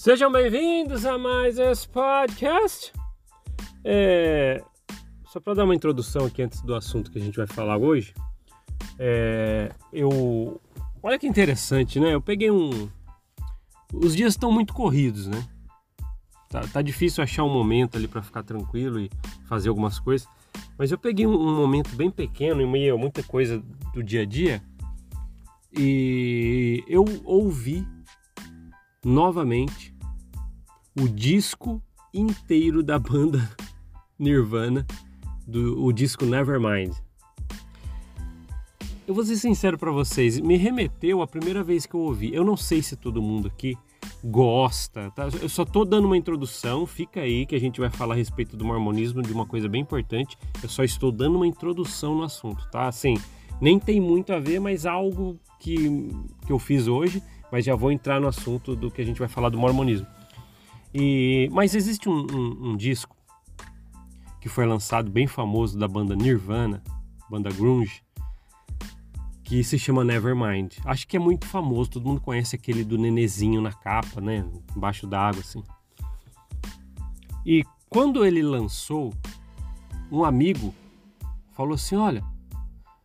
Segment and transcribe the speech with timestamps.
[0.00, 2.90] Sejam bem-vindos a mais esse podcast.
[3.84, 4.64] É,
[5.26, 8.14] só para dar uma introdução aqui antes do assunto que a gente vai falar hoje,
[8.98, 10.58] é, eu
[11.02, 12.14] olha que interessante, né?
[12.14, 12.88] Eu peguei um,
[13.92, 15.46] os dias estão muito corridos, né?
[16.48, 19.10] Tá, tá difícil achar um momento ali para ficar tranquilo e
[19.46, 20.26] fazer algumas coisas,
[20.78, 23.62] mas eu peguei um, um momento bem pequeno em meio muita coisa
[23.92, 24.62] do dia a dia
[25.70, 27.86] e eu ouvi
[29.04, 29.89] novamente
[30.98, 33.50] o disco inteiro da banda
[34.18, 34.86] Nirvana,
[35.46, 36.92] do, o disco Nevermind.
[39.06, 42.32] Eu vou ser sincero para vocês, me remeteu a primeira vez que eu ouvi.
[42.32, 43.76] Eu não sei se todo mundo aqui
[44.22, 45.28] gosta, tá?
[45.40, 48.56] Eu só tô dando uma introdução, fica aí que a gente vai falar a respeito
[48.56, 50.38] do mormonismo, de uma coisa bem importante.
[50.62, 52.86] Eu só estou dando uma introdução no assunto, tá?
[52.86, 53.14] Assim,
[53.60, 55.76] nem tem muito a ver, mas algo que,
[56.46, 59.28] que eu fiz hoje mas já vou entrar no assunto do que a gente vai
[59.28, 60.06] falar do mormonismo.
[60.92, 63.16] E, mas existe um, um, um disco
[64.40, 66.82] que foi lançado bem famoso da banda Nirvana,
[67.28, 68.02] banda grunge,
[69.44, 70.78] que se chama Nevermind.
[70.84, 75.06] Acho que é muito famoso, todo mundo conhece aquele do nenezinho na capa, né, embaixo
[75.06, 75.62] d'água assim.
[77.44, 79.12] E quando ele lançou,
[80.10, 80.74] um amigo
[81.52, 82.24] falou assim: Olha,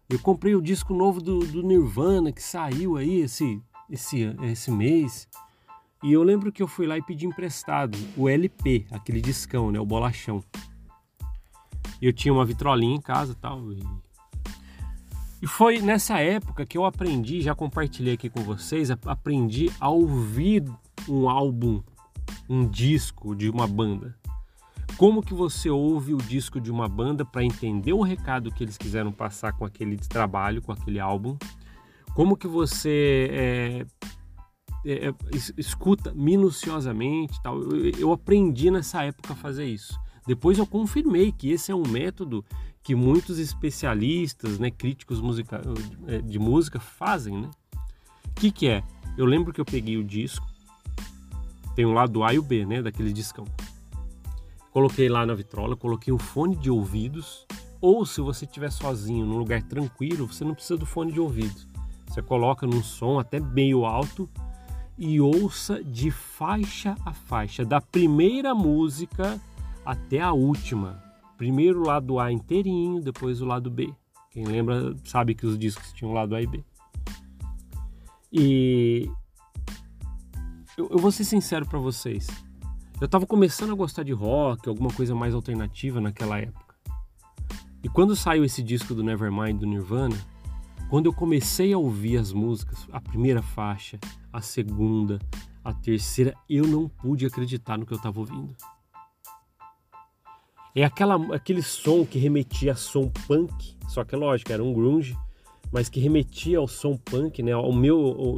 [0.09, 5.27] eu comprei o disco novo do, do Nirvana que saiu aí esse esse, esse mês.
[6.03, 9.79] E eu lembro que eu fui lá e pedi emprestado o LP, aquele discão, né?
[9.79, 10.43] O bolachão.
[12.01, 13.71] E eu tinha uma vitrolinha em casa e tal.
[13.71, 13.83] E...
[15.41, 20.63] e foi nessa época que eu aprendi, já compartilhei aqui com vocês, aprendi a ouvir
[21.07, 21.81] um álbum,
[22.49, 24.15] um disco de uma banda.
[24.97, 28.77] Como que você ouve o disco de uma banda para entender o recado que eles
[28.77, 31.37] quiseram passar com aquele trabalho, com aquele álbum?
[32.15, 33.85] como que você é,
[34.85, 35.13] é, é
[35.57, 37.61] escuta minuciosamente tal.
[37.61, 39.99] Eu, eu, aprendi nessa época a fazer isso.
[40.25, 42.43] Depois eu confirmei que esse é um método
[42.81, 45.61] que muitos especialistas, né, críticos musica,
[46.07, 47.49] é, de música fazem, né?
[48.25, 48.83] O que, que é?
[49.17, 50.45] Eu lembro que eu peguei o disco,
[51.75, 53.45] tem um lado A e o B, né, daquele discão.
[54.71, 57.47] Coloquei lá na vitrola, coloquei um fone de ouvidos,
[57.79, 61.67] ou se você estiver sozinho num lugar tranquilo, você não precisa do fone de ouvidos
[62.15, 64.29] você coloca num som até meio alto
[64.97, 69.39] e ouça de faixa a faixa, da primeira música
[69.85, 71.03] até a última.
[71.37, 73.93] Primeiro o lado A inteirinho, depois o lado B.
[74.31, 76.63] Quem lembra sabe que os discos tinham lado A e B.
[78.31, 79.09] E
[80.77, 82.27] eu, eu vou ser sincero para vocês.
[82.99, 86.75] Eu estava começando a gostar de rock, alguma coisa mais alternativa naquela época.
[87.83, 90.17] E quando saiu esse disco do Nevermind do Nirvana,
[90.89, 93.99] quando eu comecei a ouvir as músicas, a primeira faixa,
[94.31, 95.19] a segunda,
[95.63, 98.55] a terceira, eu não pude acreditar no que eu estava ouvindo.
[100.75, 104.73] É aquela, aquele som que remetia a som punk, só que é lógico, era um
[104.73, 105.17] grunge,
[105.71, 108.35] mas que remetia ao som punk, né, ao meu,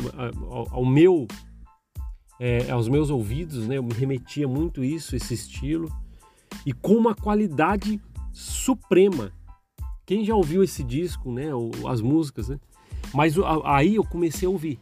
[0.49, 1.27] ao, ao meu,
[2.39, 5.91] é, aos meus ouvidos, né, eu me remetia muito isso, esse estilo,
[6.65, 7.99] e com uma qualidade
[8.31, 9.31] suprema.
[10.07, 11.47] Quem já ouviu esse disco, né,
[11.85, 12.57] as músicas, né?
[13.13, 13.35] Mas
[13.65, 14.79] aí eu comecei a ouvir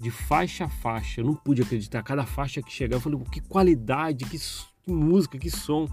[0.00, 1.20] de faixa a faixa.
[1.20, 2.02] Eu não pude acreditar.
[2.02, 4.36] Cada faixa que chegava, eu falei, que qualidade, que,
[4.82, 5.86] que música, que som.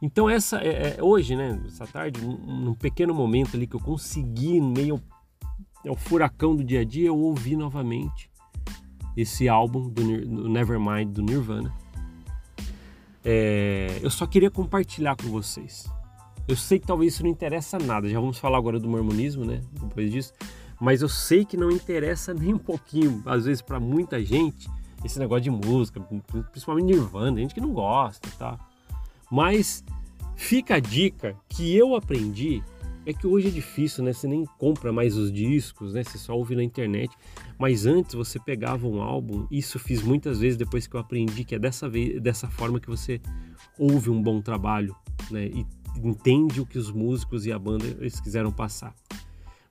[0.00, 4.58] Então essa é, é, hoje, né, essa tarde, num, pequeno momento ali que eu consegui
[4.58, 4.98] meio
[5.86, 8.30] ao furacão do dia a dia, eu ouvi novamente
[9.14, 11.70] esse álbum do, do Nevermind do Nirvana.
[13.22, 15.86] É, eu só queria compartilhar com vocês.
[16.46, 19.62] Eu sei que talvez isso não interessa nada, já vamos falar agora do mormonismo, né?
[19.72, 20.32] Depois disso.
[20.80, 24.68] Mas eu sei que não interessa nem um pouquinho, às vezes, para muita gente,
[25.04, 26.00] esse negócio de música,
[26.50, 28.58] principalmente Nirvana, gente que não gosta, tá?
[29.30, 29.84] Mas
[30.36, 32.62] fica a dica que eu aprendi
[33.06, 34.12] é que hoje é difícil, né?
[34.12, 36.02] Você nem compra mais os discos, né?
[36.02, 37.14] Você só ouve na internet.
[37.58, 41.54] Mas antes você pegava um álbum, isso fiz muitas vezes depois que eu aprendi que
[41.54, 43.20] é dessa vez, dessa forma que você
[43.78, 44.96] ouve um bom trabalho,
[45.30, 45.46] né?
[45.46, 45.66] E
[46.02, 48.94] entende o que os músicos e a banda eles quiseram passar.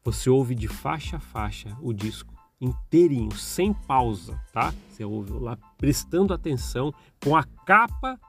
[0.03, 4.73] Você ouve de faixa a faixa o disco inteirinho, sem pausa, tá?
[4.89, 6.93] Você ouve lá prestando atenção
[7.23, 8.19] com a capa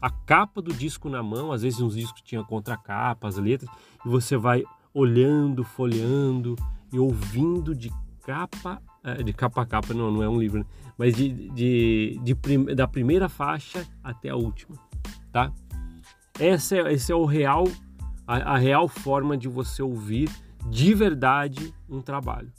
[0.00, 3.70] a capa do disco na mão, às vezes uns discos tinham contracapa, as letras,
[4.04, 4.64] e você vai
[4.94, 6.56] olhando, folheando
[6.90, 7.92] e ouvindo de
[8.22, 10.66] capa eh, de capa a capa, não, não é um livro, né?
[10.96, 14.76] mas de, de, de, da primeira faixa até a última,
[15.32, 15.52] tá?
[16.40, 17.64] Essa é, esse é o real,
[18.26, 20.30] a, a real forma de você ouvir
[20.70, 22.50] de verdade um trabalho.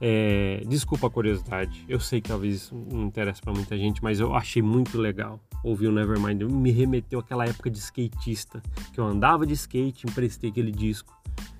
[0.00, 4.18] É, desculpa a curiosidade, eu sei que talvez isso não interessa para muita gente, mas
[4.18, 6.42] eu achei muito legal ouvir o Nevermind.
[6.42, 8.60] Me remeteu àquela época de skatista,
[8.92, 11.16] que eu andava de skate, emprestei aquele disco,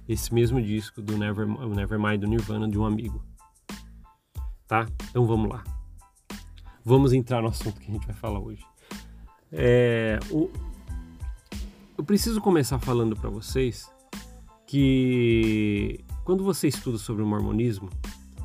[0.09, 3.25] esse mesmo disco do Never, Nevermind do Nirvana de um amigo.
[4.67, 4.87] Tá?
[5.09, 5.63] Então vamos lá.
[6.85, 8.65] Vamos entrar no assunto que a gente vai falar hoje.
[9.59, 10.51] É, o,
[11.97, 13.91] eu preciso começar falando para vocês
[14.67, 17.89] que quando você estuda sobre o mormonismo,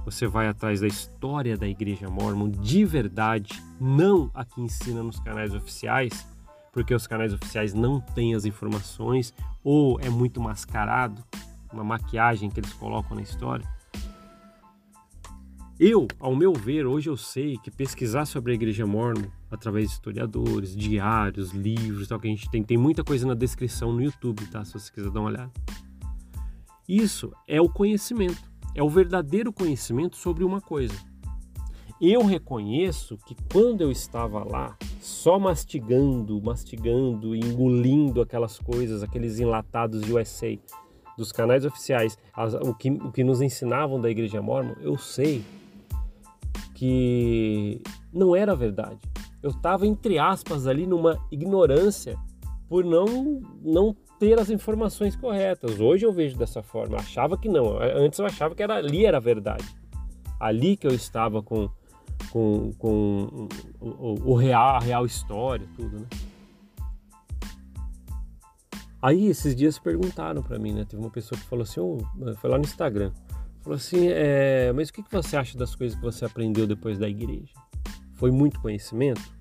[0.05, 5.19] você vai atrás da história da igreja mormon de verdade, não a que ensina nos
[5.19, 6.25] canais oficiais,
[6.71, 11.21] porque os canais oficiais não têm as informações ou é muito mascarado,
[11.73, 13.67] uma maquiagem que eles colocam na história.
[15.77, 19.93] Eu, ao meu ver, hoje eu sei que pesquisar sobre a igreja mormon através de
[19.95, 24.45] historiadores, diários, livros, tal que a gente tem, tem muita coisa na descrição no YouTube,
[24.47, 24.63] tá?
[24.63, 25.51] Se você quiser dar uma olhada.
[26.87, 30.93] Isso é o conhecimento é o verdadeiro conhecimento sobre uma coisa.
[31.99, 40.01] Eu reconheço que quando eu estava lá, só mastigando, mastigando, engolindo aquelas coisas, aqueles enlatados
[40.01, 40.57] de USA,
[41.15, 45.43] dos canais oficiais, as, o, que, o que nos ensinavam da Igreja Mormon, eu sei
[46.73, 47.81] que
[48.11, 48.99] não era verdade.
[49.41, 52.17] Eu estava, entre aspas, ali numa ignorância
[52.69, 55.79] por não, não ter as informações corretas.
[55.79, 56.95] Hoje eu vejo dessa forma.
[56.95, 57.77] Eu achava que não.
[57.79, 59.65] Antes eu achava que era, ali era a verdade.
[60.39, 61.69] Ali que eu estava com,
[62.31, 63.47] com, com
[63.79, 66.05] o, o, real, a real história, tudo, né?
[69.01, 70.85] Aí esses dias perguntaram para mim, né?
[70.85, 71.97] Teve uma pessoa que falou assim, oh,
[72.37, 73.11] foi lá no Instagram,
[73.61, 76.99] falou assim, é, mas o que, que você acha das coisas que você aprendeu depois
[76.99, 77.51] da igreja?
[78.21, 79.35] Foi muito conhecimento?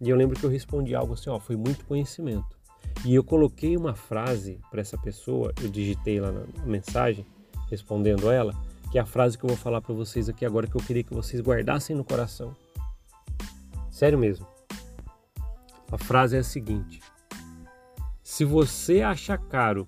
[0.00, 2.58] E eu lembro que eu respondi algo assim, ó, foi muito conhecimento.
[3.04, 7.24] E eu coloquei uma frase para essa pessoa, eu digitei lá na mensagem,
[7.68, 8.52] respondendo ela,
[8.90, 11.04] que é a frase que eu vou falar para vocês aqui agora que eu queria
[11.04, 12.52] que vocês guardassem no coração.
[13.92, 14.44] Sério mesmo.
[15.92, 17.00] A frase é a seguinte:
[18.24, 19.86] Se você acha caro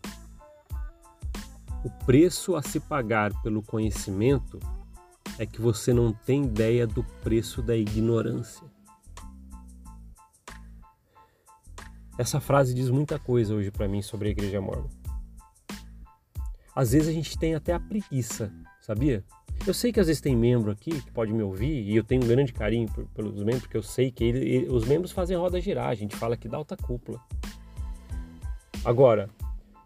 [1.85, 4.61] o preço a se pagar pelo conhecimento,
[5.43, 8.65] é que você não tem ideia do preço da ignorância.
[12.17, 14.89] Essa frase diz muita coisa hoje para mim sobre a igreja mormon.
[16.73, 19.25] Às vezes a gente tem até a preguiça, sabia?
[19.67, 22.23] Eu sei que às vezes tem membro aqui que pode me ouvir e eu tenho
[22.23, 25.37] um grande carinho por, pelos membros, porque eu sei que ele, ele, os membros fazem
[25.37, 27.21] roda girar, a gente fala que dá alta cúpula.
[28.85, 29.29] Agora,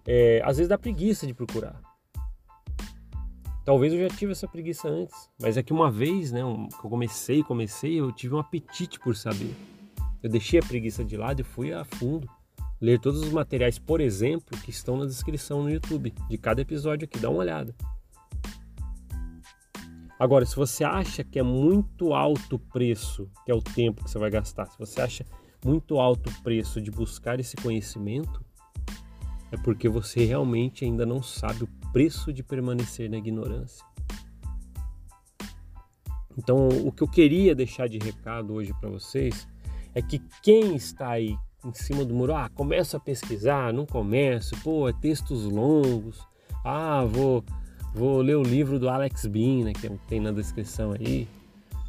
[0.06, 1.80] é, às vezes dá preguiça de procurar.
[3.66, 6.86] Talvez eu já tive essa preguiça antes, mas é que uma vez, né, um, que
[6.86, 9.52] eu comecei, comecei, eu tive um apetite por saber.
[10.22, 12.30] Eu deixei a preguiça de lado e fui a fundo
[12.80, 17.06] ler todos os materiais, por exemplo, que estão na descrição no YouTube de cada episódio
[17.06, 17.74] aqui, dá uma olhada.
[20.16, 24.10] Agora, se você acha que é muito alto o preço, que é o tempo que
[24.10, 25.26] você vai gastar, se você acha
[25.64, 28.44] muito alto o preço de buscar esse conhecimento,
[29.50, 33.82] é porque você realmente ainda não sabe o preço de permanecer na ignorância.
[36.36, 39.48] Então, o que eu queria deixar de recado hoje para vocês
[39.94, 41.34] é que quem está aí
[41.64, 46.20] em cima do muro, ah, começa a pesquisar, não começo, pô, é textos longos,
[46.62, 47.42] ah, vou,
[47.94, 51.26] vou ler o livro do Alex Bean, né, que tem na descrição aí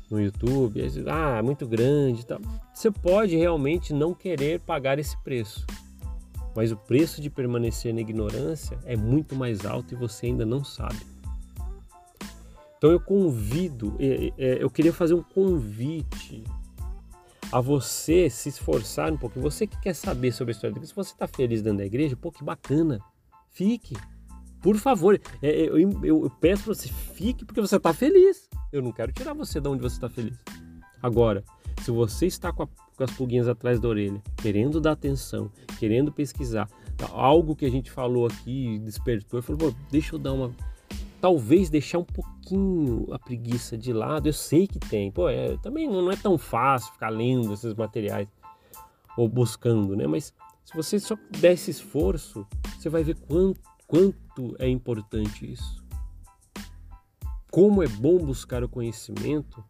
[0.10, 2.40] no YouTube, ah, é muito grande, tá.
[2.74, 5.66] Você pode realmente não querer pagar esse preço,
[6.58, 10.64] mas o preço de permanecer na ignorância é muito mais alto e você ainda não
[10.64, 10.98] sabe.
[12.76, 16.44] Então eu convido, eu queria fazer um convite
[17.52, 19.40] a você se esforçar um pouco.
[19.40, 21.86] Você que quer saber sobre a história da igreja, se você está feliz dentro da
[21.86, 23.00] igreja, pô, que bacana.
[23.52, 23.96] Fique.
[24.60, 28.50] Por favor, é, é, eu, eu, eu peço para você, fique porque você está feliz.
[28.74, 30.36] Eu não quero tirar você de onde você está feliz.
[31.04, 31.44] Agora,
[31.82, 36.12] se você está com, a, com, as pulguinhas atrás da orelha, querendo dar atenção, querendo
[36.12, 36.70] pesquisar,
[37.12, 40.52] algo que a gente falou aqui despertou, falou, deixa eu dar uma
[41.20, 44.28] talvez deixar um pouquinho a preguiça de lado.
[44.28, 48.28] Eu sei que tem, pô, é, também não é tão fácil ficar lendo esses materiais
[49.18, 50.06] ou buscando, né?
[50.08, 52.46] Mas se você só der esse esforço,
[52.78, 55.84] você vai ver quanto, quanto é importante isso.
[57.50, 59.64] Como é bom buscar o conhecimento,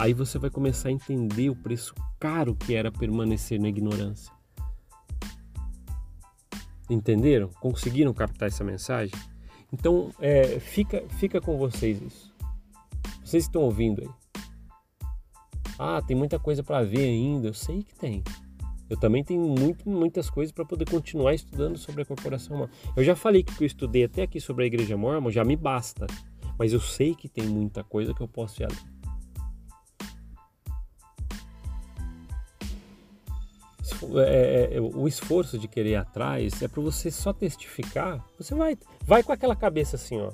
[0.00, 4.32] aí você vai começar a entender o preço caro que era permanecer na ignorância.
[6.88, 7.50] Entenderam?
[7.60, 9.14] Conseguiram captar essa mensagem?
[9.70, 12.34] Então, é, fica, fica com vocês isso.
[13.22, 14.08] Vocês estão ouvindo aí.
[15.78, 17.48] Ah, tem muita coisa para ver ainda.
[17.48, 18.24] Eu sei que tem.
[18.88, 22.72] Eu também tenho muito, muitas coisas para poder continuar estudando sobre a corporação mormon.
[22.96, 26.06] Eu já falei que eu estudei até aqui sobre a igreja mormon, já me basta.
[26.58, 28.99] Mas eu sei que tem muita coisa que eu posso ir além.
[34.02, 38.24] É, é, é, o esforço de querer ir atrás é para você só testificar.
[38.38, 40.32] Você vai, vai com aquela cabeça assim, ó.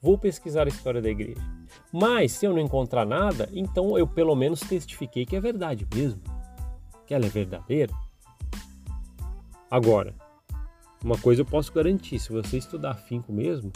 [0.00, 1.40] Vou pesquisar a história da igreja.
[1.92, 6.20] Mas se eu não encontrar nada, então eu pelo menos testifiquei que é verdade mesmo,
[7.06, 7.92] que ela é verdadeira.
[9.70, 10.14] Agora,
[11.04, 13.72] uma coisa eu posso garantir: se você estudar afinco mesmo,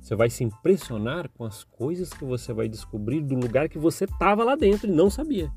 [0.00, 4.04] você vai se impressionar com as coisas que você vai descobrir do lugar que você
[4.04, 5.50] estava lá dentro e não sabia.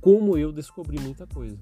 [0.00, 1.58] Como eu descobri muita coisa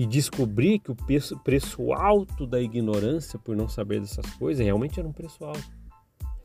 [0.00, 4.98] e descobri que o preço, preço alto da ignorância por não saber dessas coisas realmente
[4.98, 5.70] era um preço alto.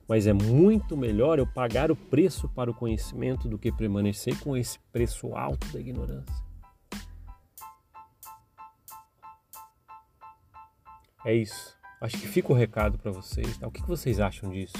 [0.05, 4.57] Mas é muito melhor eu pagar o preço para o conhecimento do que permanecer com
[4.57, 6.35] esse preço alto da ignorância.
[11.23, 11.77] É isso.
[12.01, 13.57] Acho que fica o recado para vocês.
[13.57, 13.69] Tá?
[13.69, 14.75] O que vocês acham disso?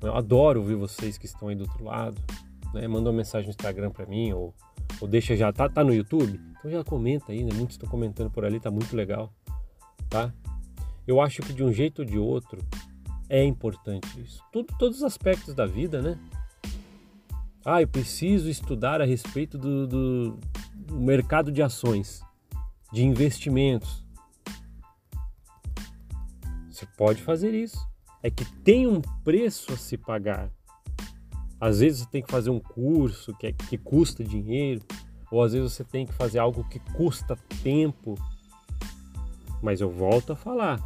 [0.00, 2.22] Eu adoro ouvir vocês que estão aí do outro lado.
[2.72, 2.86] Né?
[2.86, 4.54] Manda uma mensagem no Instagram para mim ou
[5.00, 6.40] ou deixa já, tá, tá no YouTube?
[6.58, 7.50] Então já comenta aí, né?
[7.54, 9.32] Muitos estão comentando por ali, tá muito legal,
[10.08, 10.32] tá?
[11.06, 12.60] Eu acho que de um jeito ou de outro
[13.28, 14.42] é importante isso.
[14.52, 16.18] Tudo, todos os aspectos da vida, né?
[17.64, 20.38] Ah, eu preciso estudar a respeito do, do,
[20.74, 22.22] do mercado de ações,
[22.92, 24.04] de investimentos.
[26.70, 27.78] Você pode fazer isso.
[28.22, 30.50] É que tem um preço a se pagar.
[31.60, 34.80] Às vezes você tem que fazer um curso que, é, que custa dinheiro,
[35.30, 38.14] ou às vezes você tem que fazer algo que custa tempo.
[39.62, 40.78] Mas eu volto a falar.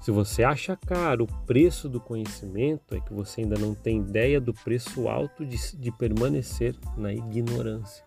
[0.00, 4.40] Se você acha caro o preço do conhecimento, é que você ainda não tem ideia
[4.40, 8.04] do preço alto de, de permanecer na ignorância.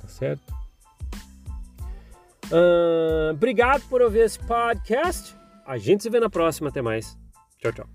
[0.00, 0.54] Tá certo?
[2.46, 5.36] Uh, obrigado por ouvir esse podcast.
[5.66, 6.68] A gente se vê na próxima.
[6.68, 7.18] Até mais.
[7.58, 7.93] Tchau, tchau.